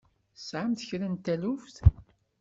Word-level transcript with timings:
Tesɛamt 0.35 0.85
kra 0.89 1.07
n 1.11 1.15
taluft? 1.23 1.75